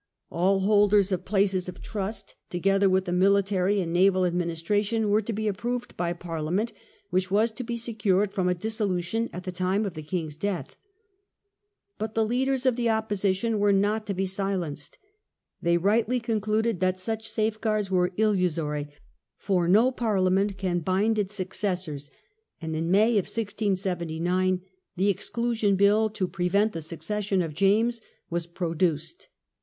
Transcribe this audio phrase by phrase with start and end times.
[0.31, 5.31] All holders of places of trust, together with the military and naval administration, were to
[5.31, 6.73] be approved by Parliament,
[7.11, 10.75] which was to be secured from a dissolution at the time of the king's death.
[11.99, 14.97] But the leaders of the Opposition were not to be silenced.
[15.61, 18.87] They rightly concluded that such safeguards were illusory,
[19.37, 21.45] for no Parliament can bind its Exclusion
[21.75, 22.11] successors;
[22.59, 24.61] and in May, 1679,
[24.95, 25.77] the Exclusion 6111,1679.
[25.77, 29.27] Bill, to prevent the succession of James, was produced.